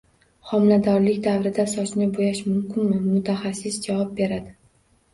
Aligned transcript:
Homiladorlik 0.51 1.19
davrida 1.27 1.67
sochni 1.75 2.09
bo‘yash 2.17 2.41
mumkinmi? 2.49 3.01
Mutaxassis 3.13 3.81
javob 3.89 4.21
beradi 4.25 4.61